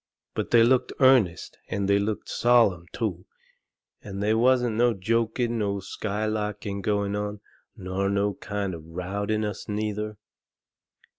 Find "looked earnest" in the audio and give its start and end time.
0.63-1.59